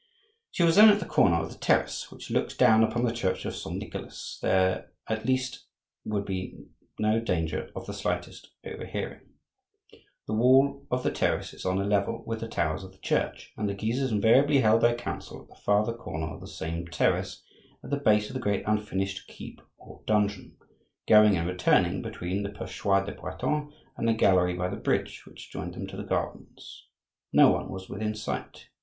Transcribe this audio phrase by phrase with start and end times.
[0.49, 3.45] She was then at the corner of the terrace which looks down upon the Church
[3.45, 5.67] of Saint Nicholas; there, at least,
[6.03, 6.57] there could be
[6.97, 9.29] no danger of the slightest overhearing.
[10.25, 13.53] The wall of the terrace is on a level with the towers of the church,
[13.55, 17.43] and the Guises invariably held their council at the farther corner of the same terrace
[17.83, 23.05] at the base of the great unfinished keep or dungeon,—going and returning between the Perchoir
[23.05, 26.87] des Bretons and the gallery by the bridge which joined them to the gardens.
[27.31, 28.69] No one was within sight.